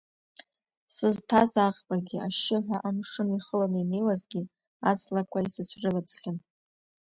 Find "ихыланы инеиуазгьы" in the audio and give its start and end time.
3.37-4.41